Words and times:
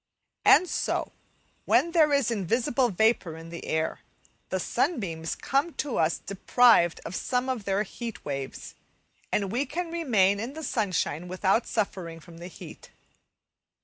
And 0.45 0.67
so, 0.67 1.11
when 1.65 1.91
there 1.91 2.11
is 2.11 2.31
invisible 2.31 2.89
vapour 2.89 3.37
in 3.37 3.49
the 3.51 3.67
air, 3.67 3.99
the 4.49 4.59
sunbeams 4.59 5.35
come 5.35 5.75
to 5.75 5.97
us 5.97 6.17
deprived 6.17 6.99
of 7.05 7.15
some 7.15 7.47
of 7.47 7.65
their 7.65 7.83
heat 7.83 8.25
waves, 8.25 8.73
and 9.31 9.51
we 9.51 9.67
can 9.67 9.91
remain 9.91 10.39
in 10.39 10.53
the 10.53 10.63
sunshine 10.63 11.27
without 11.27 11.67
suffering 11.67 12.19
from 12.19 12.39
the 12.39 12.47
heat. 12.47 12.89